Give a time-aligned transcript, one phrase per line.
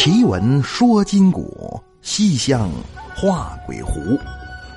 [0.00, 2.70] 奇闻说今古，西厢
[3.16, 4.16] 画鬼狐。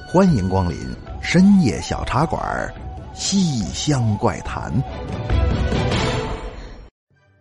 [0.08, 0.76] 欢迎光临
[1.22, 2.42] 深夜小茶馆，
[3.16, 4.74] 《西厢怪谈》。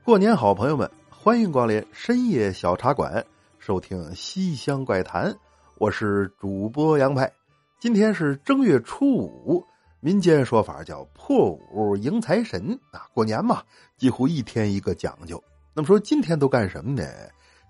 [0.04, 3.24] 过年好，朋友们，欢迎光临深夜小茶馆，
[3.58, 5.32] 收听《西厢怪谈》。
[5.78, 7.32] 我是主播杨派。
[7.80, 9.64] 今天是正月初五，
[10.00, 13.08] 民间说法叫破五迎财神啊。
[13.14, 13.62] 过年嘛，
[13.96, 15.42] 几乎一天一个讲究。
[15.72, 17.08] 那么说今天都干什么呢？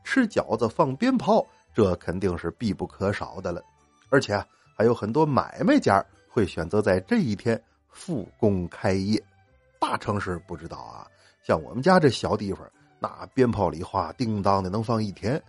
[0.04, 3.62] 吃饺子、放鞭炮，这肯定是必不可少的了。
[4.08, 4.42] 而且
[4.76, 9.22] 还有很多买卖家会选择在这一天复工开业。
[9.78, 11.06] 大城市不知道啊，
[11.42, 12.68] 像我们家这小地方，
[12.98, 15.42] 那鞭炮礼花叮当的能放一天。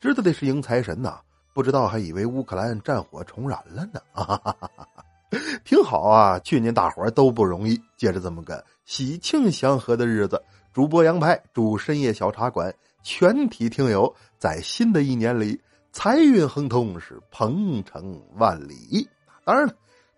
[0.00, 1.20] 知道的是迎财神呐，
[1.54, 4.00] 不知道还以为乌克兰战火重燃了呢。
[5.64, 10.40] 挺好啊，去年大伙都不容易，借着这么个喜庆祥和的日子，
[10.72, 12.72] 主播杨派祝深夜小茶馆。
[13.06, 15.60] 全体听友在新的一年里
[15.92, 19.08] 财运亨通，是鹏程万里。
[19.44, 19.72] 当然了，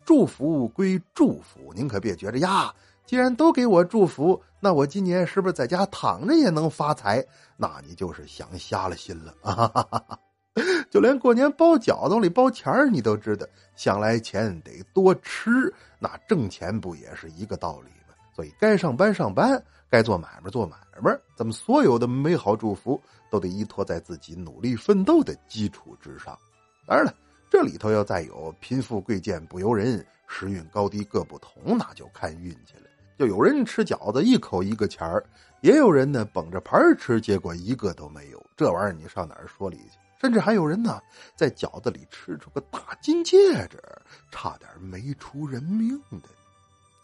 [0.06, 2.72] 祝福归祝福，您可别觉着呀，
[3.04, 7.22] 既然都给我祝福，那我今年是不是在家躺着也能发财？
[7.58, 10.18] 那你就是想瞎了心了啊！
[10.90, 15.50] 就连过年包饺子里包钱儿，你都知道，想来钱得多吃，
[15.98, 18.14] 那挣钱不也是一个道理吗？
[18.34, 19.62] 所以该上班上班。
[19.90, 23.00] 该做买卖做买卖，咱们所有的美好祝福
[23.30, 26.38] 都得依托在自己努力奋斗的基础之上。
[26.86, 27.14] 当然了，
[27.50, 32.82] 这里头要再有贫富贵贱不由人，时运高低各不同，那就看运气了。
[33.18, 35.24] 就有人吃饺子一口一个钱儿，
[35.62, 38.46] 也有人呢捧着盘吃，结果一个都没有。
[38.56, 39.98] 这玩意儿你上哪儿说理去？
[40.20, 41.00] 甚至还有人呢
[41.36, 43.36] 在饺子里吃出个大金戒
[43.68, 43.82] 指，
[44.30, 46.28] 差点没出人命的。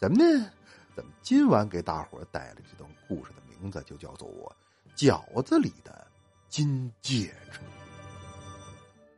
[0.01, 0.51] 怎么呢？
[0.97, 4.29] 咱们今晚给大伙带来这段故事的名字就叫做
[4.97, 6.07] 《饺子里的
[6.49, 7.59] 金戒指》。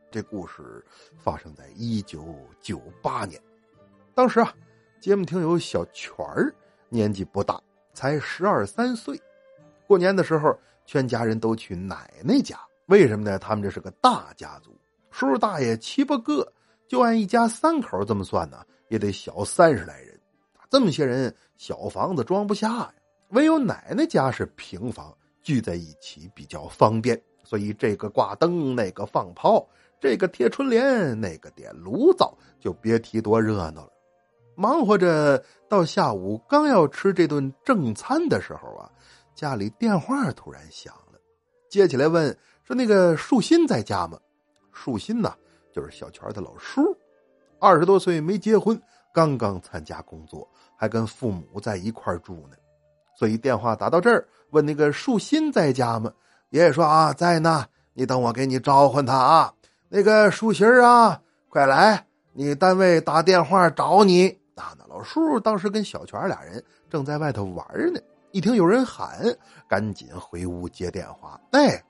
[0.09, 0.83] 这故事
[1.19, 3.39] 发生在一九九八年，
[4.15, 4.51] 当时啊，
[4.99, 6.51] 节目听有小泉儿，
[6.89, 7.61] 年纪不大，
[7.93, 9.21] 才十二三岁。
[9.85, 10.57] 过年的时候，
[10.87, 12.59] 全家人都去奶奶家。
[12.87, 13.37] 为什么呢？
[13.37, 14.75] 他们这是个大家族，
[15.11, 16.51] 叔叔大爷七八个，
[16.87, 20.16] 就按一家三口这么算呢，也得小三十来人。
[20.69, 22.93] 这么些人，小房子装不下呀。
[23.29, 27.21] 唯有奶奶家是平房，聚在一起比较方便。
[27.43, 29.67] 所以这个挂灯，那个放炮，
[29.99, 33.89] 这个贴春联，那个点炉灶，就别提多热闹了。
[34.55, 38.91] 忙活着到下午，刚要吃这顿正餐的时候啊，
[39.35, 41.19] 家里电话突然响了，
[41.69, 44.19] 接起来问说：“那个树新在家吗？”
[44.73, 45.33] 树新呐，
[45.71, 46.81] 就是小泉的老叔，
[47.59, 48.81] 二十多岁没结婚。
[49.13, 52.55] 刚刚参加工作，还跟父母在一块住呢，
[53.15, 56.11] 所以电话打到这儿，问那个树新在家吗？
[56.49, 59.53] 爷爷说啊，在呢，你等我给你召唤他啊。
[59.89, 61.19] 那个树新啊，
[61.49, 64.29] 快来，你单位打电话找你。
[64.55, 67.99] 啊，那老叔当时跟小泉俩人正在外头玩呢，
[68.31, 69.19] 一听有人喊，
[69.67, 71.39] 赶紧回屋接电话。
[71.51, 71.83] 哎，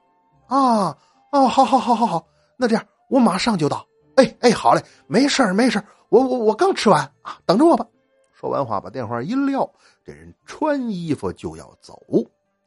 [0.48, 0.98] 啊，
[1.32, 3.86] 哦，好好好好好，那这样我马上就到。
[4.18, 5.86] 哎哎，好嘞，没事儿没事儿。
[6.10, 7.86] 我我我刚吃完啊，等着我吧。
[8.34, 9.72] 说完话，把电话一撂，
[10.04, 12.02] 这人穿衣服就要走，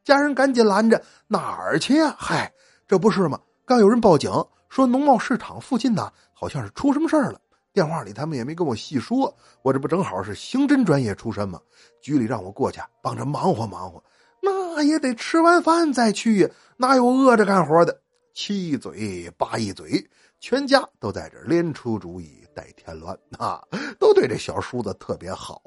[0.04, 2.14] 家人赶紧拦着：“哪儿去呀？
[2.16, 2.52] 嗨，
[2.86, 3.40] 这不是吗？
[3.64, 4.30] 刚有人报警
[4.68, 7.40] 说农贸市场附近呢，好像是出什么事儿了。
[7.72, 11.60] 电话里他们也没跟我细说，我这不正好是刑侦专业出身吗？
[12.00, 14.00] 局里让我过去帮着忙活忙活，
[14.40, 18.00] 那也得吃完饭再去呀，哪有饿着干活的？
[18.32, 20.08] 七嘴八一嘴，
[20.40, 23.64] 全家都在这连出主意。”带添乱啊，
[24.00, 25.62] 都对这小叔子特别好，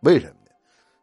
[0.00, 0.50] 为什么呢？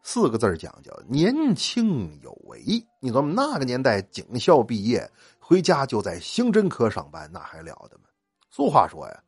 [0.02, 2.60] 四个字讲叫年轻有为。
[3.00, 5.08] 你琢磨那个年代，警校毕业
[5.38, 8.06] 回家就在刑侦科上班，那还了得吗？
[8.50, 9.24] 俗话说呀，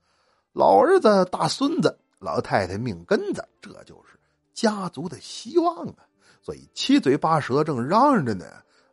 [0.53, 4.19] 老儿子大孙子，老太太命根子，这就是
[4.56, 6.03] 家族的希望啊。
[6.41, 8.46] 所以七嘴八舌正嚷嚷着呢，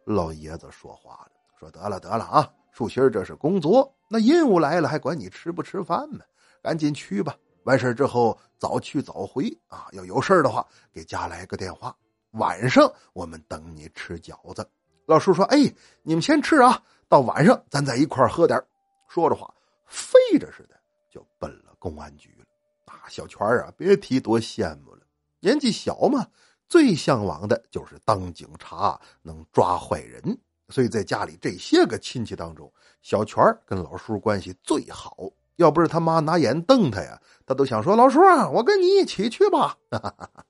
[0.05, 6.25] 老爷子说话了，说得了得了啊，树心这是工作，那任务来了还管你吃不吃饭呢？
[6.63, 7.35] 赶紧去吧！
[7.65, 9.89] 完事之后早去早回啊！
[9.93, 11.95] 要有事的话，给家来个电话。
[12.33, 14.69] 晚上我们等你吃饺子。
[15.07, 15.59] 老叔说：“哎，
[16.03, 18.63] 你们先吃啊，到晚上咱在一块喝点
[19.09, 19.53] 说着话，
[19.87, 20.79] 飞着似的
[21.11, 22.45] 就奔了公安局了。
[22.93, 25.03] 啊，小泉啊，别提多羡慕了。
[25.41, 26.27] 年纪小嘛，
[26.69, 30.39] 最向往的就是当警察，能抓坏人。
[30.69, 32.71] 所以在家里这些个亲戚当中，
[33.03, 35.17] 小泉跟老叔关系最好。
[35.57, 39.77] 要不是他妈拿眼瞪他呀，他都想说：“老叔啊，我跟你一起去吧。”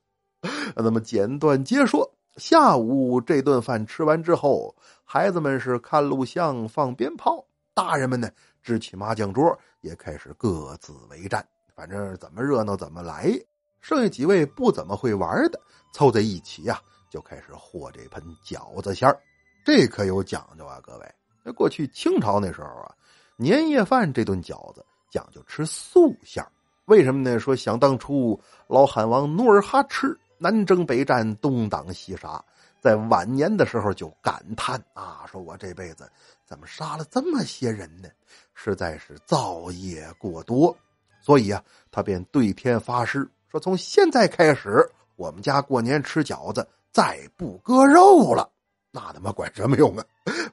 [0.77, 7.43] 那么简短接说，下午这顿饭吃完之后，孩子们是看录像、放鞭炮，
[7.73, 8.29] 大人们呢
[8.63, 11.43] 支起麻将桌，也开始各自为战。
[11.75, 13.33] 反正怎么热闹怎么来。
[13.81, 15.61] 剩下几位不怎么会玩的，
[15.95, 16.79] 凑在一起呀，
[17.09, 19.19] 就开始和这盆饺子馅儿。
[19.69, 21.07] 这可有讲究啊，各位。
[21.43, 22.95] 那过去清朝那时候啊，
[23.37, 26.43] 年夜饭这顿饺子讲究吃素馅。
[26.87, 27.39] 为什么呢？
[27.39, 32.43] 说想当初老汉王努尔哈赤南征北战，东挡西杀，
[32.81, 36.11] 在晚年的时候就感叹啊，说我这辈子
[36.47, 38.09] 怎么杀了这么些人呢？
[38.55, 40.75] 实在是造业过多，
[41.21, 48.49] 所以啊，他便对天发誓，说从现在开始，我们家过年吃饺子再不割肉了。
[48.91, 50.05] 那他妈管什么用啊？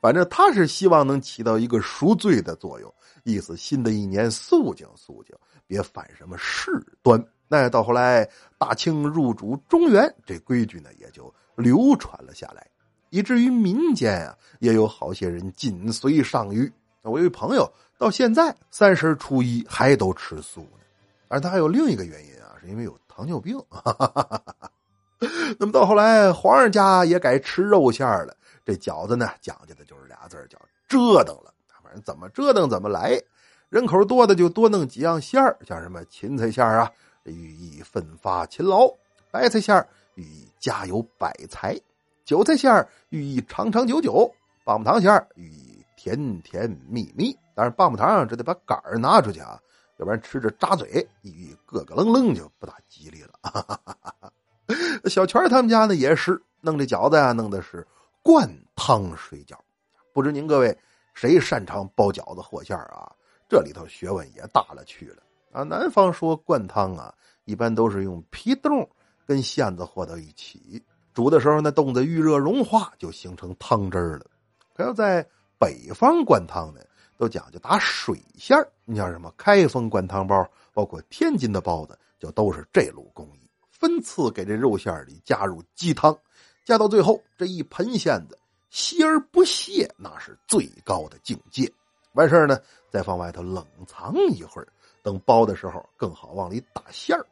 [0.02, 2.94] 反正他是希望能起到一个赎罪的作用，
[3.24, 5.36] 意思新的一年肃静肃静。
[5.68, 6.72] 别犯什么事
[7.02, 12.68] 端，那到后来大清入主中原，这规矩呢也就流传了下来，
[13.10, 16.72] 以至于民间啊也有好些人紧随上谕。
[17.02, 17.68] 我有一朋友
[17.98, 20.84] 到现在三十初一还都吃素呢，
[21.30, 23.58] 而他还有另一个原因啊，是因为有糖尿病。
[23.70, 24.72] 哈哈哈哈
[25.59, 28.35] 那么到后来皇上家也改吃肉馅了，
[28.65, 30.57] 这饺子呢讲究的就是俩字叫
[30.88, 31.53] 折腾了，
[31.83, 33.19] 反正怎么折腾怎么来。
[33.69, 36.91] 人口多的就多弄几样馅儿，像什么芹菜馅儿啊，
[37.23, 38.88] 寓意奋发勤劳；
[39.31, 41.75] 白菜馅儿寓意家有百财；
[42.23, 44.31] 韭菜馅儿寓意长长久久；
[44.63, 47.35] 棒棒糖馅儿寓意甜甜蜜蜜。
[47.56, 49.59] 但是棒棒糖这得把杆儿拿出去啊，
[49.97, 53.31] 要不然吃着扎嘴，寓意咯咯楞楞就不大吉利了。
[55.06, 57.85] 小泉他们家呢也是弄这饺子呀，弄的是
[58.21, 59.56] 灌汤水饺。
[60.13, 60.77] 不知您各位
[61.13, 63.12] 谁擅长包饺子和馅儿啊？
[63.47, 65.21] 这里头学问也大了去了
[65.51, 65.62] 啊！
[65.62, 67.13] 南方说灌汤啊，
[67.44, 68.89] 一般都是用皮冻
[69.25, 70.83] 跟馅子和到一起
[71.13, 74.25] 煮的时候，那冻子遇热融化，就形成汤汁了。
[74.75, 75.25] 可要在
[75.59, 76.81] 北方灌汤呢，
[77.17, 78.67] 都讲究打水馅儿。
[78.83, 83.44] 你像什么开封灌汤包，包括天津的包子，就都是这路工艺，
[83.86, 86.18] 分次给这肉馅里加入鸡汤，
[86.64, 88.36] 加到最后这一盆馅子
[88.72, 91.72] 稀而不泄，那是最高的境界。
[92.14, 92.60] 完事呢，
[92.90, 94.68] 再放外头冷藏一会儿，
[95.04, 97.24] 等包的时候更好往里打馅儿。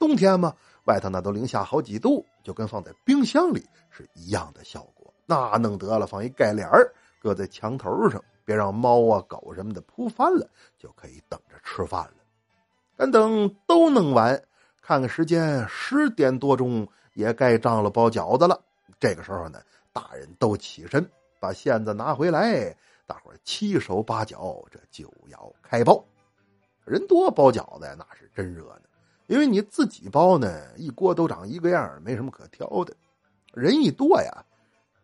[0.00, 0.52] 冬天嘛，
[0.86, 5.14] 外头那都零下好几度，就跟放在冰箱里是一样的效果。
[5.26, 12.14] 那弄得了，放一盖帘儿，搁在墙头上，别让猫啊狗什么的扑翻了，就可以等着吃饭了。
[12.96, 14.42] 干等都弄完，
[14.90, 16.84] 看看时间，十点多钟
[17.14, 18.60] 也该张罗包饺子了。
[18.98, 21.08] 这个时候呢，大人都起身，
[21.38, 22.76] 把馅子拿回来。
[23.06, 26.04] 大伙七手八脚，这就要开包。
[26.84, 28.80] 人多包饺子，那是真热闹。
[29.28, 32.92] 因为你自己包呢，一锅都长一个样，没什么可挑的。
[33.54, 34.44] 人一多呀，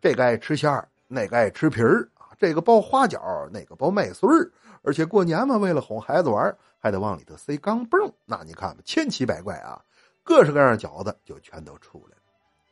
[0.00, 2.34] 这个爱吃馅儿，那个爱吃皮儿啊。
[2.40, 4.50] 这个包花饺，那个包麦穗儿。
[4.86, 8.12] 而且过年嘛，为了哄孩子玩，还得往里头塞钢镚。
[8.24, 9.82] 那你看吧，千奇百怪啊，
[10.22, 12.22] 各式各样饺子就全都出来了。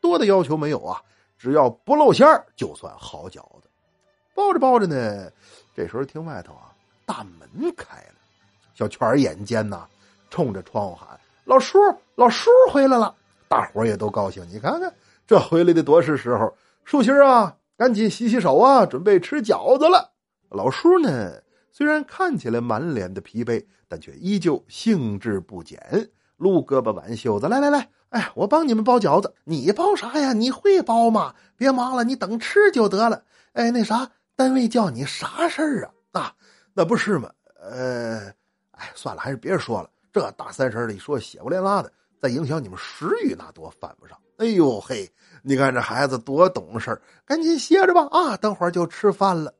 [0.00, 1.02] 多的要求没有啊，
[1.37, 3.69] 只要不露馅儿，就算好饺子。
[4.32, 5.28] 包着包着呢，
[5.75, 6.70] 这时候听外头啊，
[7.05, 8.14] 大门开了，
[8.75, 9.84] 小泉眼尖呐，
[10.31, 11.78] 冲着窗户喊：“老叔，
[12.14, 13.12] 老叔回来了！”
[13.49, 14.49] 大伙也都高兴。
[14.49, 14.94] 你看看，
[15.26, 16.56] 这回来的多是时候。
[16.84, 20.12] 树心啊，赶紧洗洗手啊，准备吃饺子了。
[20.50, 21.33] 老叔呢，
[21.76, 29.35] 虽然看起来满脸的疲惫，但却依旧兴致不减，撸胳膊挽袖子：“来来来，哎，我帮你们包饺子。
[29.43, 30.33] 你包啥呀？
[30.33, 31.35] 你会包吗？
[31.57, 33.21] 别忙了，你等吃就得了。
[33.54, 36.21] 哎，那啥。”单位叫你啥事儿啊？
[36.21, 36.35] 啊，
[36.75, 37.28] 那不是吗？
[37.61, 38.33] 呃，
[38.71, 39.90] 哎，算了，还是别说了。
[40.12, 44.16] 这大三十里说血不连拉的，再影响你们食欲，那多犯不上。
[44.38, 45.09] 哎呦嘿，
[45.43, 48.07] 你看这孩子多懂事赶紧歇着吧。
[48.12, 49.52] 啊，等会儿就吃饭了。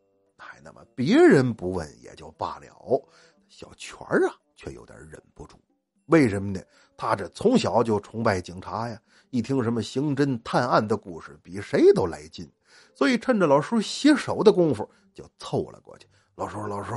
[0.65, 3.09] 那么别人不问也就罢了，
[3.49, 5.61] 小泉啊，却有点忍不住。
[6.07, 6.61] 为什么呢？
[6.97, 12.51] 他这从小就崇拜警察呀，一听什么刑侦探案的故事，比谁都来劲。
[12.95, 16.09] 所以趁着老叔洗手的功夫，就凑了过去。
[16.35, 16.95] 老叔，老叔，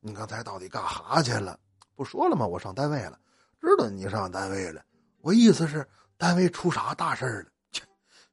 [0.00, 1.58] 你刚才到底干哈去了？
[1.94, 2.46] 不说了吗？
[2.46, 3.18] 我上单位了。
[3.60, 4.84] 知道你上单位了。
[5.22, 5.86] 我意思是，
[6.18, 7.50] 单位出啥大事了？
[7.72, 7.82] 切，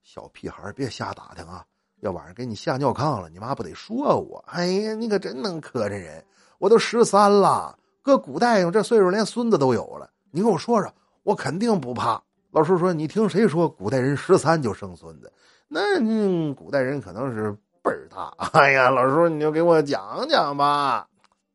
[0.04, 1.66] 小屁孩别瞎打听啊！
[2.04, 4.44] 要晚上给你吓尿炕了，你妈不得说我？
[4.48, 6.24] 哎呀，你可真能磕碜人！
[6.60, 10.10] 我都十三了，搁古代用这岁数连孙子都有了。
[10.30, 10.94] 你跟我说说，
[11.24, 12.22] 我肯定不怕。
[12.52, 15.32] 老叔说，你听谁说古代人十三就生孙子？
[15.70, 18.34] 那古代人可能是辈儿大。
[18.52, 21.08] 哎呀，老叔，你就给我讲讲吧。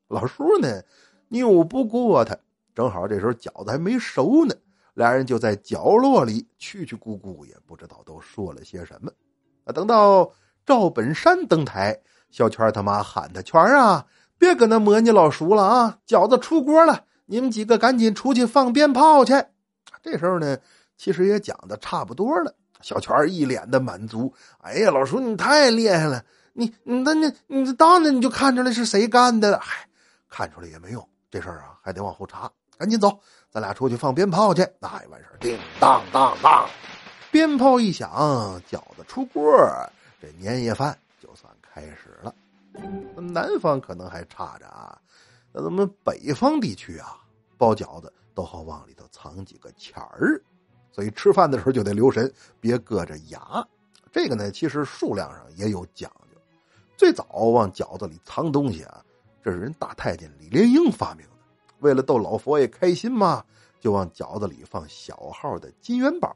[0.08, 0.82] 老叔呢，
[1.28, 2.34] 拗不过他。
[2.74, 4.54] 正好这时候饺子还没熟呢，
[4.94, 9.12] 俩人就在角落里去去咕咕，也不知道都说了些什么。
[9.72, 10.32] 等到
[10.66, 11.98] 赵本山登台，
[12.30, 14.04] 小泉他妈喊他：“泉啊，
[14.38, 15.98] 别跟那磨你老叔了啊！
[16.06, 19.32] 饺子出锅了，你们几个赶紧出去放鞭炮去。”
[20.02, 20.56] 这时候呢，
[20.96, 22.54] 其实也讲的差不多了。
[22.80, 24.32] 小泉一脸的满足
[24.62, 26.22] ：“哎呀，老叔你太厉害了！
[26.52, 29.58] 你你那你你当着你就看出来是谁干的了。
[29.62, 29.86] 嗨，
[30.28, 32.50] 看出来也没用，这事儿啊还得往后查。
[32.76, 33.18] 赶紧走，
[33.50, 34.64] 咱俩出去放鞭炮去。
[34.78, 36.68] 那也完事叮当当当，
[37.30, 38.08] 鞭炮一响，
[38.70, 39.42] 饺子出锅，
[40.20, 42.34] 这年夜饭就算开始了。
[43.16, 44.98] 南方可能还差着啊，
[45.52, 47.18] 那咱们北方地区啊，
[47.58, 50.40] 包饺子都好往里头藏几个钱儿。
[50.90, 53.66] 所以吃饭的时候就得留神，别硌着牙。
[54.10, 56.40] 这个呢，其实数量上也有讲究。
[56.96, 59.04] 最早往饺子里藏东西啊，
[59.44, 61.32] 这是人大太监李莲英发明的。
[61.80, 63.44] 为了逗老佛爷开心嘛，
[63.78, 66.34] 就往饺子里放小号的金元宝，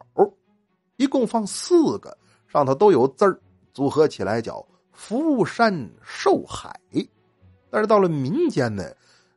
[0.96, 3.38] 一共放四个，上头都有字儿，
[3.72, 6.78] 组合起来叫“福山寿海”。
[7.70, 8.84] 但是到了民间呢，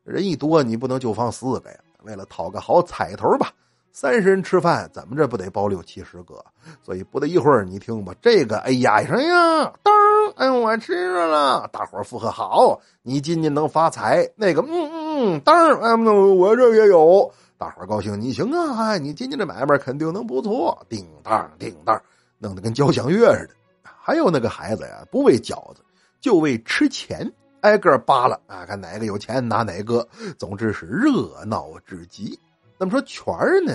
[0.03, 1.77] 人一多，你不能就放四个呀。
[2.03, 3.51] 为了讨个好彩头吧。
[3.91, 6.43] 三十人吃饭，怎么着不得包六七十个？
[6.83, 9.89] 所以不得一会儿，你听吧，这个哎呀一声呀，噔，
[10.35, 14.29] 哎我吃着了，大伙儿附和好，你今年能发财。
[14.35, 14.91] 那个嗯嗯
[15.37, 20.85] 嗯，噔，哎我这也有，大伙高兴，你行啊，你今天这买卖肯定能不错。
[20.89, 22.01] 叮当叮当，
[22.37, 23.53] 弄得跟交响乐似的。
[23.83, 25.81] 还有那个孩子呀，不为饺子，
[26.19, 27.31] 就为吃钱，
[27.61, 30.05] 挨个扒拉啊，看哪个有钱拿哪个，
[30.37, 32.37] 总之是热闹至极。
[32.77, 33.73] 那么说权儿呢？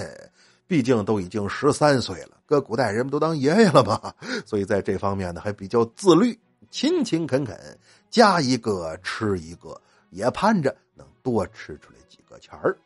[0.67, 6.39] 毕竟都已经十三岁了，搁古代人们都当爷爷了嘛，所以在这方面呢还比较自律，
[6.71, 7.59] 勤勤恳恳，
[8.11, 12.77] 加一个吃一个，也盼着能多吃出来几个钱儿。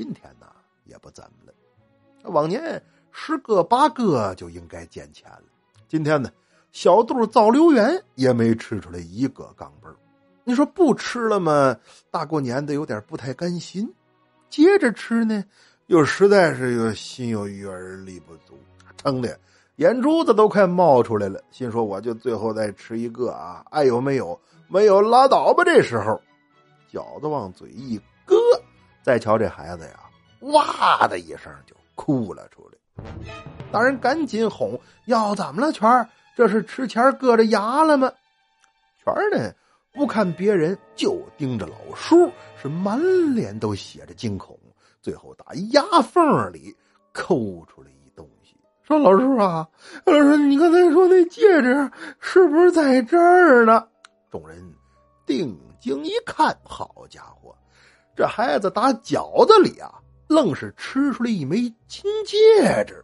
[0.00, 0.46] 今天呢
[0.86, 5.42] 也不怎么了，往年十个八个就应该见钱了，
[5.88, 6.30] 今天呢
[6.72, 9.96] 小肚造留园也没吃出来一个钢镚儿。
[10.42, 11.76] 你说不吃了吗？
[12.10, 13.94] 大过年的有点不太甘心。
[14.48, 15.44] 接着吃呢，
[15.88, 18.58] 又实在是又心有余而力不足，
[18.96, 19.38] 撑的
[19.76, 21.38] 眼珠子都快冒出来了。
[21.50, 24.40] 心说我就最后再吃一个啊，爱有没有？
[24.66, 25.62] 没有拉倒吧。
[25.62, 26.18] 这时候，
[26.90, 28.34] 饺子往嘴一搁，
[29.02, 30.00] 再瞧这孩子呀，
[30.52, 33.04] 哇的一声就哭了出来。
[33.72, 35.72] 大人赶紧哄：“要怎么了？
[35.72, 38.12] 全儿，这是吃钱硌着牙了吗？”
[39.02, 39.52] 全儿呢？
[39.92, 42.30] 不看别人，就盯着老叔，
[42.60, 43.00] 是满
[43.34, 44.56] 脸都写着惊恐。
[45.02, 46.76] 最后打牙缝里
[47.12, 49.66] 抠出来一东西，说：“老叔啊，
[50.04, 51.90] 老叔，你刚才说那戒指
[52.20, 53.88] 是不是在这儿呢？”
[54.30, 54.74] 众人
[55.26, 57.56] 定睛一看，好家伙，
[58.20, 59.90] 这孩子打饺子里啊，
[60.28, 63.02] 愣是吃出来一枚金戒指。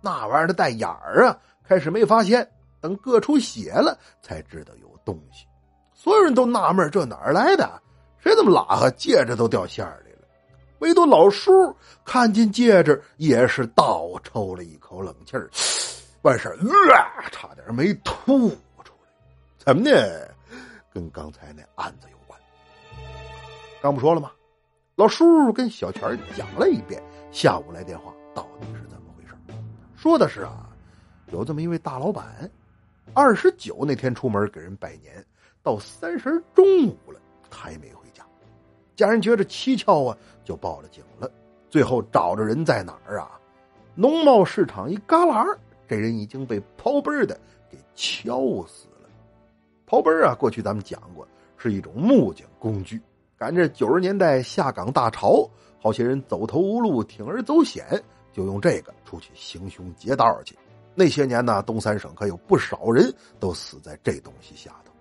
[0.00, 5.44] 那玩意儿它带眼儿啊，开始没发现，等硌出血了，才知道有东西。
[5.92, 7.70] 所有人都纳闷这哪儿来的？
[8.18, 8.88] 谁这么拉哈？
[8.92, 10.26] 戒指都掉馅里了。
[10.78, 11.52] 唯独老叔
[12.02, 15.50] 看见戒指，也是倒抽了一口冷气儿，
[16.22, 16.56] 完事儿，
[17.30, 19.10] 差点没吐出来。
[19.58, 19.90] 怎么呢？
[20.94, 22.40] 跟刚才那案子有关。
[23.82, 24.30] 刚不说了吗？
[24.96, 29.34] 老叔跟小泉讲了一遍，下午来电话，到底是怎么回事？
[29.94, 30.70] 说的是啊，
[31.32, 32.50] 有这么一位大老板，
[33.12, 35.22] 二十九那天出门给人拜年。
[35.62, 38.24] 到三十中午了，还没回家，
[38.94, 41.30] 家人觉着蹊跷啊，就报了警了。
[41.68, 43.38] 最后找着人在哪儿啊？
[43.94, 45.44] 农贸市场一旮旯
[45.86, 47.38] 这人已经被刨奔的
[47.68, 49.10] 给敲死了。
[49.86, 52.98] 刨奔啊，过去咱们讲过，是一种木匠工具。
[53.38, 57.84] 赶着九十年代下岗大潮，好些人走投无路，铤而走险，
[58.32, 60.56] 就用这个出去行凶劫道去。
[60.94, 64.92] 那些年呢，东三省可有不少人都死在这东西下头。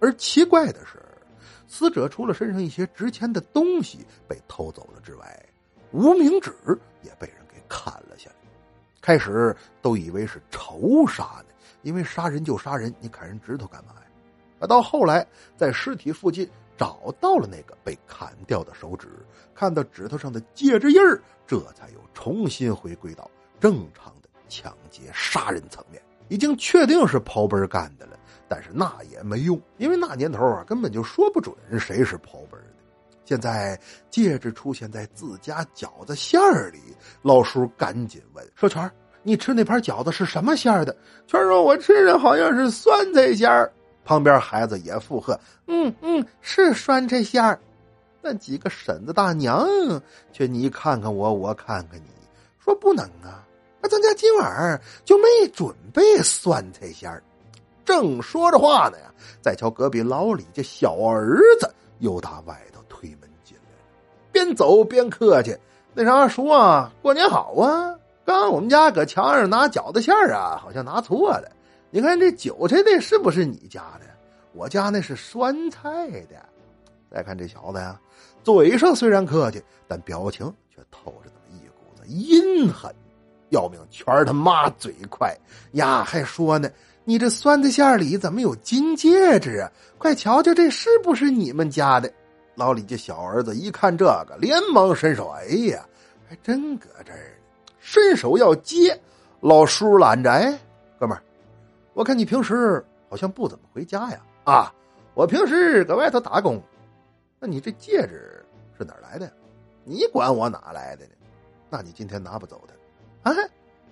[0.00, 1.02] 而奇怪的是，
[1.68, 5.46] 死者除了身上一些值钱的东西被偷走了之外，
[5.92, 6.50] 无名指
[7.02, 8.36] 也被人给砍了下来。
[9.02, 11.52] 开始都以为是仇杀呢，
[11.82, 14.06] 因为杀人就杀人，你砍人指头干嘛呀？
[14.60, 15.26] 啊，到后来
[15.58, 19.08] 在尸体附近找到了那个被砍掉的手指，
[19.54, 28.18] 看到指头上的戒指印儿，这才又重新回归到正常的抢劫杀人层面，已经确定是刨奔干的了。
[28.48, 32.76] 但是那也没用，因为那年头啊，根本就说不准谁是刨奔的。
[33.24, 33.76] 现在
[34.08, 36.78] 戒指出现在自家饺子馅儿里，
[37.22, 38.88] 老叔赶紧问说：“全
[39.24, 43.72] 你吃那盘饺子是什么馅儿的？”全说：“我吃的好像是酸菜馅儿。”
[44.06, 47.58] 旁边孩子也附和：“嗯嗯，是酸菜馅儿。”
[48.22, 49.66] 那几个婶子大娘
[50.32, 52.10] 却你看看我，我看看你，
[52.64, 53.42] 说：“不能啊！
[53.82, 57.22] 咱家今晚就没准备酸菜馅儿。
[57.84, 63.84] 正说着话呢呀，再瞧隔壁老李家小儿子又打外头推门进来了，
[64.32, 65.56] 边走边客气
[65.94, 67.94] ：“那啥，叔啊，过年好啊！
[68.24, 71.48] 刚我们家搁墙上拿饺子馅儿啊，好像拿错了。
[71.96, 74.04] 你看这韭菜的是不是你家的？
[74.52, 76.36] 我家那是酸菜的。
[77.10, 77.98] 再看这小子呀，
[78.44, 82.94] 嘴上虽然客气，但表情却透着一股子阴狠。
[83.48, 85.34] 要命，全他妈嘴快
[85.72, 86.04] 呀！
[86.04, 86.68] 还说呢。”
[87.06, 89.72] 你这酸菜馅里怎么有金戒指啊？
[89.96, 92.12] 快瞧瞧，这是不是你们家的？
[92.56, 95.82] 老李家小儿子一看这个，连忙伸手：“哎呀，
[96.28, 99.00] 还真搁这儿呢！”伸手要接，
[99.40, 100.60] 老叔拦着：“哎，
[101.00, 101.22] 哥们儿，
[101.96, 104.20] 我看你平时好像不怎么回家呀？
[104.44, 104.70] 啊，
[105.14, 106.62] 我平时搁外头打工。
[107.40, 108.44] 那你这戒指
[108.76, 109.32] 是哪儿来的？
[109.82, 111.12] 你管我哪来的呢？
[111.70, 112.74] 那你今天拿不走的？
[113.22, 113.34] 啊，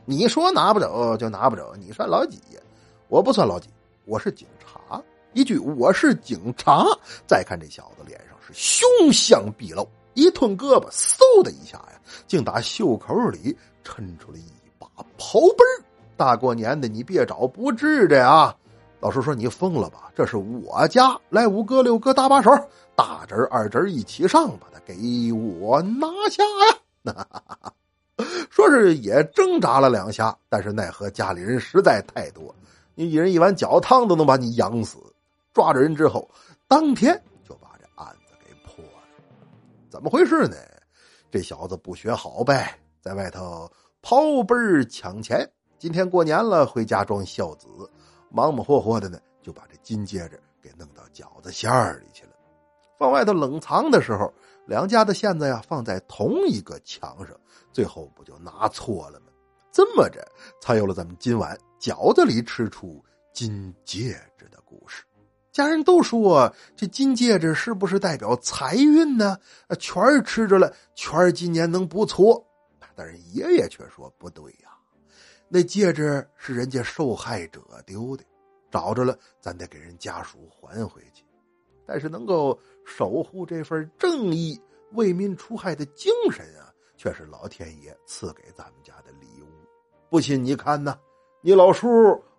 [0.04, 2.60] 你说拿不走就拿不走，你算老几呀？”
[3.08, 3.70] 我不算老几，
[4.04, 5.02] 我是警察。
[5.32, 6.84] 一句“我是警察”，
[7.26, 15.66] 再看这小子脸上是凶相毕露，一吞胳膊，嗖的一下呀，竟打袖口里抻出了一把刨奔
[16.16, 18.54] 大过年的，你别找不治的啊！
[19.00, 20.10] 老师说你疯了吧？
[20.14, 22.50] 这是我家，来五哥六哥搭把手，
[22.94, 26.42] 大侄二侄一起上，把他给我拿下
[27.12, 27.26] 呀！
[28.48, 32.54] 说是也挣扎了两下，但是奈何家里人实在太多。
[32.94, 34.98] 你一人一碗饺汤都能把你养死，
[35.52, 36.30] 抓着人之后，
[36.68, 39.02] 当天就把这案子给破了。
[39.90, 40.56] 怎么回事呢？
[41.30, 43.68] 这小子不学好呗，在外头
[44.00, 45.46] 刨奔抢钱。
[45.78, 47.66] 今天过年了，回家装孝子，
[48.30, 52.30] 忙忙活活的呢，就把这金戒指给弄到饺子馅儿里去了。
[52.98, 54.32] 放外头冷藏的时候，
[54.66, 57.36] 两家的馅子呀放在同一个墙上，
[57.72, 59.26] 最后不就拿错了吗？
[59.72, 60.26] 这么着，
[60.62, 61.58] 才有了咱们今晚。
[61.80, 63.04] 饺子里吃出
[63.34, 65.04] 金戒指的故事，
[65.52, 69.38] 家人都说这金戒指是不是代表财运呢？
[69.78, 72.42] 全儿吃着了，全儿今年能不错。
[72.96, 74.70] 但是爷爷却说不对呀，
[75.48, 78.24] 那戒指是人家受害者丢的，
[78.70, 81.24] 找着了，咱得给人家属还回去。
[81.86, 84.60] 但是能够守护这份正义、
[84.92, 89.46] 为民除害的精神啊，却是老天爷赐给咱们家的礼物。
[90.08, 90.98] 不信你看呐。
[91.46, 91.88] 你老叔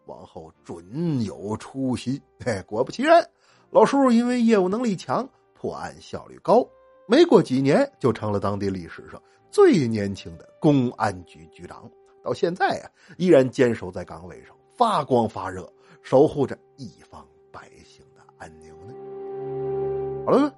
[0.08, 2.20] 往后准有出息。
[2.44, 3.24] 哎，果不其然，
[3.70, 6.68] 老叔因为业务能力强，破案效率高，
[7.08, 11.88] 没过几年就成了当地历史上最年轻的公安局局长。
[12.26, 20.26] 到现在啊，依然坚守在岗位上，发光发热，守护着一方百姓的安宁呢。
[20.26, 20.52] 好了，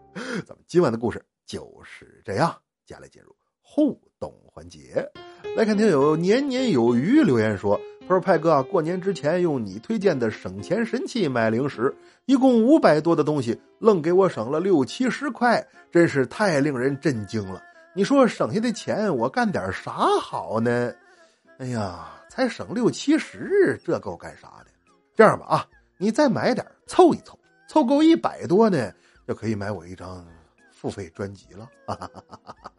[0.46, 2.56] 咱们今晚的故事就是这样。
[2.86, 5.06] 接下来进入互动环节，
[5.58, 7.78] 来看听友年年有余留言说。
[8.08, 11.94] 他说：“派哥啊，过年之前用你推荐的省钱神器买零食，
[12.26, 17.62] 一共五百多的东西，愣给我省了六七十块，真是太令人震惊了。
[17.94, 20.94] 你说省下的钱我干点啥好呢？
[21.60, 24.68] 哎呀，才省六七十，这够干啥的？
[25.16, 25.68] 这样吧，啊，
[25.98, 28.94] 你再买点，凑一凑，凑够一百多呢，
[29.28, 30.24] 就可以买我一张
[30.72, 32.72] 付费专辑了。”哈哈哈哈哈。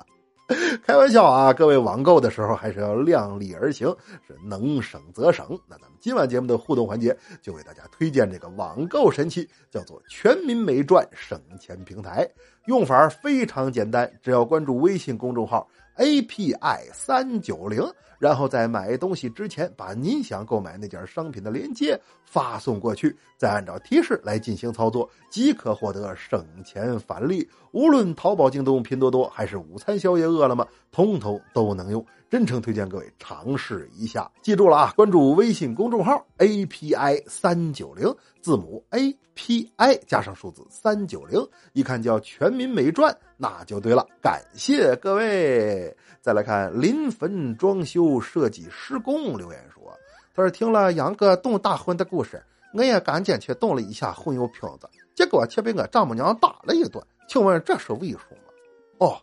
[0.86, 1.52] 开玩笑啊！
[1.52, 3.94] 各位网购的时候还是要量力而行，
[4.26, 5.46] 是能省则省。
[5.68, 12.26] 那咱们今晚节目的互动环节，就为大家推荐这个网购神器，叫做全民美赚省钱平台。
[12.64, 17.82] 用法非常简单，只要关注微信公众号 API 三九零。
[18.18, 27.48] 然后在买东西之前，把您想购买那件商品的链接发送过去，再按照提示来进行操作，即可获得省钱返利。
[27.70, 32.04] 无论淘宝、京东、拼多多，还是午餐、宵夜、饿了么，通通都能用。
[32.30, 34.30] 真诚推荐各位尝试一下。
[34.42, 41.40] 记住了啊，关注微信公众号 API 三九零，字母 API 加上数字三九零，
[41.72, 44.06] 一看叫全民美传，那就对了。
[44.20, 45.96] 感谢各位。
[46.20, 49.82] 再来看临汾装修设计施工留言说
[50.36, 52.42] ：“他说听了杨哥动大婚的故事，
[52.74, 57.02] 我也赶紧去动了一下婚友瓶子，结果却被我丈母娘打了一顿。
[57.26, 59.06] 请问这是为什么？
[59.06, 59.16] 哦，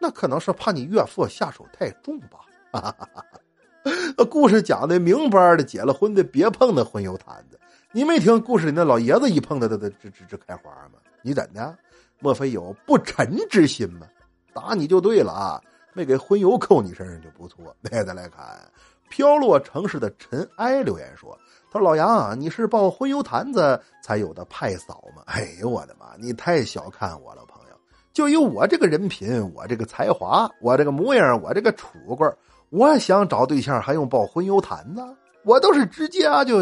[0.00, 2.40] 那可能是怕你岳父下手太重吧。
[2.72, 7.60] 哈哈哈哈故事讲的明白的，结了婚的别碰那婚油坛子。
[7.92, 10.98] 你没听故事里那老爷子一碰他，他他直直直开花吗？
[11.22, 11.76] 你怎的？
[12.18, 14.06] 莫非有不臣之心吗？
[14.52, 17.74] 打你就对了啊！”没给婚油扣你身上就不错。
[17.80, 18.46] 那再来看，
[19.08, 21.36] 飘落城市的尘埃留言说
[21.68, 25.24] ：“他说老杨，啊你是抱婚油坛子才有的派嫂吗？
[25.26, 27.59] 哎呦我的妈，你太小看我了，朋！
[28.12, 32.36] 就以我这个人品，我这个才华，我这个模样，我这个楚棍
[32.70, 35.02] 我想找对象还用抱荤油坛子？
[35.44, 36.58] 我都是直接啊就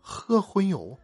[0.00, 0.96] 喝荤油，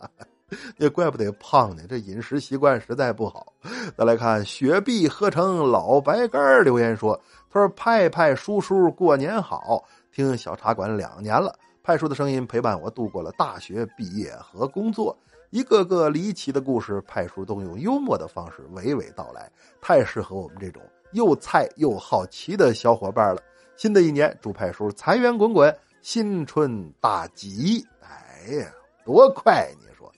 [0.78, 1.82] 也怪不得胖呢。
[1.88, 3.52] 这饮食习惯实在不好。
[3.96, 7.18] 再来看雪碧喝成老白干留言说
[7.50, 9.82] ：“他说派派叔叔过年好，
[10.12, 15.16] 听小茶馆两年了，派叔的声音陪伴我度过了大学毕业和工作。”
[15.50, 23.40] 一个个离奇的故事，派叔都用幽默的方式娓娓道来，太适合我们这种又菜又好奇的小伙伴了。
[23.76, 27.84] 新的一年，祝派叔财源滚滚，新春大吉！
[28.00, 28.72] 哎呀，
[29.04, 29.68] 多快！
[29.80, 30.10] 你说，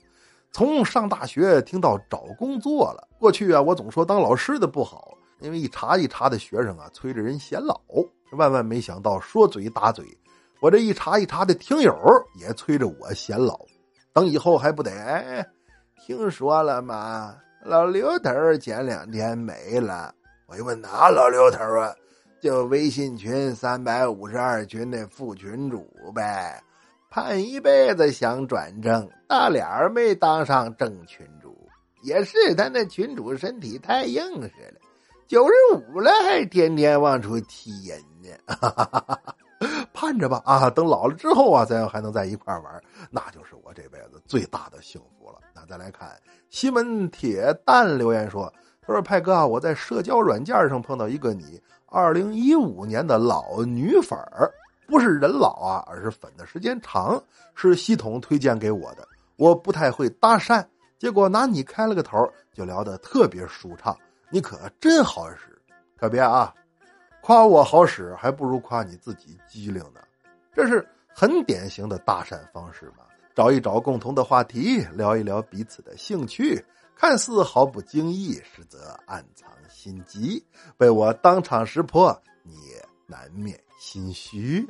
[0.51, 3.07] 从上大学听到找工作了。
[3.19, 7.79] 过去啊，我总说当老师的不好，因为一茬一茬的学生啊催着人显老。
[8.31, 10.05] 万万没想到，说嘴打嘴，
[10.59, 11.95] 我这一茬一茬的听友
[12.39, 13.59] 也催着我显老。
[14.17, 15.45] 等以后还不得？
[16.03, 17.35] 听说了吗？
[17.63, 20.11] 老刘头前两天没了。
[20.47, 21.93] 我一问哪老刘头啊？
[22.41, 26.59] 就微信群三百五十二群的副群主呗。
[27.11, 31.55] 盼一辈子想转正，大脸没当上正群主。
[32.01, 34.79] 也是他那群主身体太硬实了，
[35.27, 38.29] 九十五了还天天往出踢人呢。
[38.47, 39.35] 哈哈哈哈
[39.93, 40.69] 盼着吧啊！
[40.69, 45.39] 等老了之后啊，咱还能在一块玩，那就是我这辈子最大的幸福了。
[45.55, 46.09] 那再来看
[46.49, 54.51] 西门铁蛋留言说：“他说派哥啊，我在社交软件上碰到一个你二零一五年的老女粉儿，
[54.87, 57.21] 不是人老啊，而是粉的时间长，
[57.55, 59.07] 是系统推荐给我的。
[59.37, 60.63] 我不太会搭讪，
[60.99, 63.97] 结果拿你开了个头，就聊得特别舒畅。
[64.29, 65.59] 你可真好使，
[65.97, 66.53] 可别啊！”
[67.27, 69.99] 夸我好使，还不如夸你自己机灵呢。
[70.55, 73.03] 这是很典型的搭讪方式嘛？
[73.35, 76.63] 找一找共同的话题，聊一聊彼此的兴趣，
[76.95, 80.41] 看似毫不经意，实则暗藏心机。
[80.77, 84.65] 被我当场识破，你也难免心虚。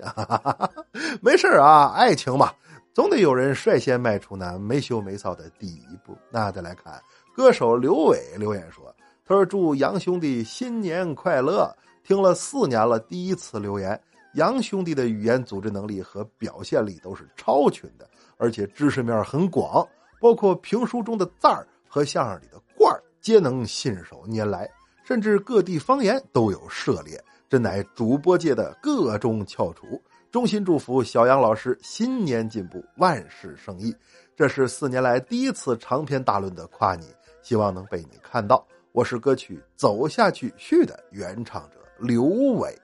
[1.21, 2.51] 没事啊，爱情嘛，
[2.91, 6.17] 总得有人率先迈出那没羞没臊的第一步。
[6.31, 6.99] 那再来看
[7.35, 8.91] 歌手刘伟留言说
[9.23, 11.71] ：“他说祝杨兄弟新年快乐。”
[12.07, 14.01] 听了四年了，第一次留言。
[14.35, 19.85] 杨兄弟的语言组织能力和表现力都是超群的，而且知识面很广，
[20.21, 24.71] 包括评书中的字儿和相声里的罐儿，皆能信手拈来，
[25.03, 30.01] 甚至各地方言都有涉猎，真乃主播界的各中翘楚。
[30.31, 33.93] 衷心祝福小杨老师新年进步，万事胜意。
[34.33, 37.05] 这是四年来第一次长篇大论的夸你，
[37.41, 38.65] 希望能被你看到。
[38.93, 41.76] 我是歌曲《走下去》续的原唱者。
[41.99, 42.79] 刘伟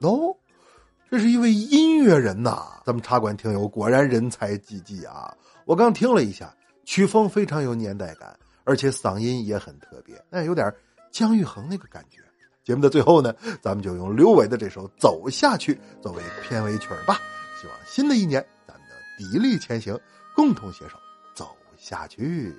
[0.00, 0.36] 哦，
[1.10, 2.80] 这是一位音乐人呐！
[2.84, 5.32] 咱们茶馆听友果然人才济济啊！
[5.64, 6.52] 我刚听了一下，
[6.84, 10.74] 曲风非常有年代感，而且嗓音也很特别，那有点
[11.10, 12.18] 姜育恒那个感觉。
[12.64, 17.20] 节目的最后呢，咱们就用刘伟的这首《走下去》作为片尾曲吧。
[17.60, 19.98] 希望新的一年咱们的砥砺前行，
[20.34, 20.96] 共同携手
[21.34, 22.54] 走下去。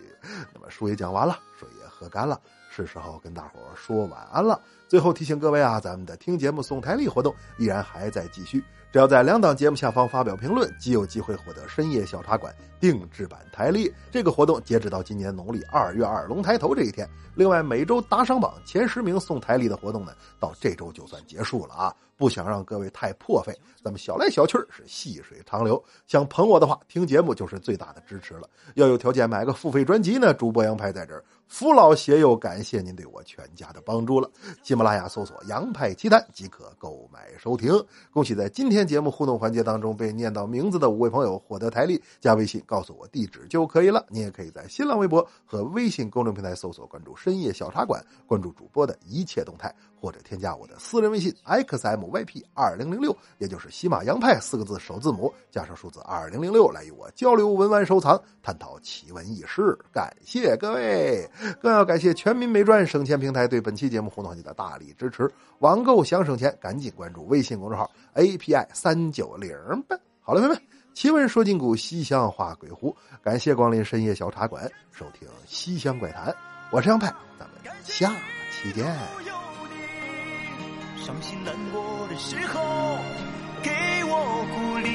[0.54, 2.39] 那么书也讲完了，水也喝干了。
[2.75, 4.60] 是时候跟大伙说晚安了。
[4.88, 8.63] 最后提醒各位啊，咱们的听节目送台历活动依然还在继续。
[8.91, 13.91] 只要在两档节目下方发表评论，即有机会获得深夜小茶馆定制版台历。
[14.12, 17.08] 这个活动截止到今年农历二月二龙抬头这一天。
[17.36, 21.95] 另外，每周打赏榜前十名送台历的活动呢，到这周就算结束了啊！
[22.15, 25.84] 不想让各位太破费，咱们小来小去是细水长流。
[26.06, 28.47] 想捧我的话，听节目就是最大的支持了。
[28.75, 31.23] 要有条件买个付费专辑呢，主播杨派在这儿。
[31.47, 34.29] 扶老携幼，感谢您对我全家的帮助了。
[34.63, 37.71] 喜马拉雅搜索“杨派奇谈”即可购买收听。
[38.12, 44.03] 恭喜在今天节目互动环节当中被念到名字的五位朋友获得台历，加微信告诉我地址就可以了。
[44.10, 49.73] 你也可以在新浪微博和微信公众平台搜索关注“深夜小茶馆”，关注主播的一切动态。
[50.04, 59.80] 或者添加我的私人微信 xmyp 二零零六，也就是喜马洋派四个字首字母加上数字二零零六，来与我交流文玩收藏，探讨奇闻异事。
[59.94, 61.26] 感谢各位，
[61.62, 65.32] 更要感谢全民美专省钱平台对本期节目互动节的大力支持。
[65.60, 69.98] 网购想省钱，赶紧关注微信公众号 api 三九零吧。
[70.20, 70.62] 好了，朋友们，
[70.94, 76.36] 奇闻说今古，西厢话鬼狐，感谢光临深夜小茶馆，收听西厢怪谈。
[76.72, 77.08] 我是杨派，
[77.39, 78.13] 咱们下
[78.52, 79.42] 期见。
[81.06, 82.98] 伤心难过的时候，
[83.62, 83.72] 给
[84.06, 84.88] 我鼓励。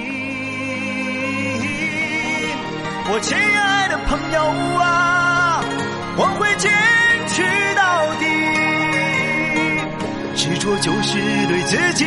[3.10, 4.40] 我亲爱的朋友
[4.80, 5.62] 啊，
[6.16, 6.72] 我会坚
[7.28, 7.42] 持
[7.76, 8.24] 到底。
[10.34, 12.06] 执着就是对自己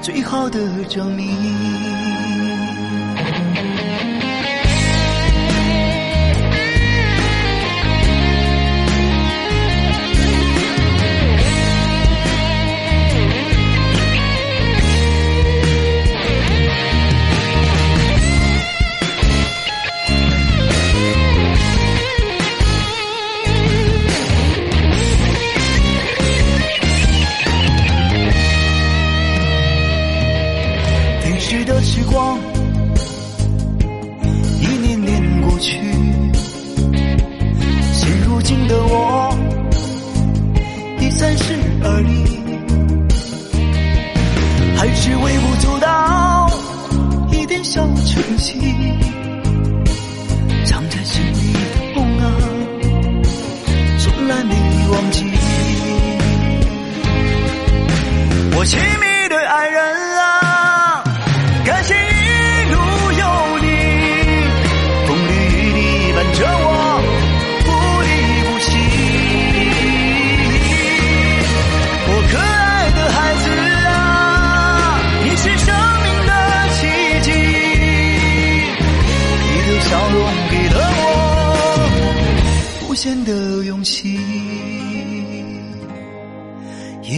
[0.00, 1.93] 最好的证明。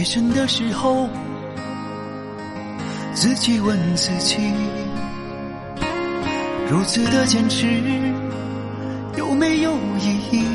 [0.09, 1.09] 深的时候，
[3.13, 4.37] 自己问自己，
[6.71, 7.67] 如此的坚持
[9.17, 10.45] 有没有意义？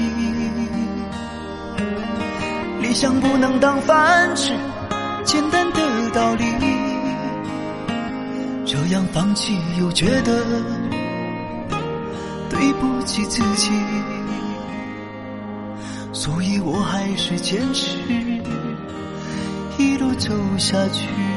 [2.81, 4.55] 理想不能当饭吃，
[5.23, 6.45] 简单的道理，
[8.65, 10.47] 这样放弃又觉得
[12.49, 13.71] 对不起自己，
[16.11, 17.99] 所以我还是坚持。
[19.83, 21.32] 一路走下去。